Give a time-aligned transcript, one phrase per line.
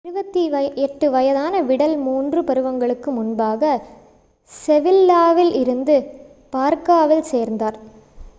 [0.05, 3.71] 28 வயதான விடல் மூன்று பருவங்களுக்கு முன்பாக
[4.51, 5.97] செவில்லாவில் இருந்து
[6.53, 7.79] பார்காவில் சேர்ந்தார்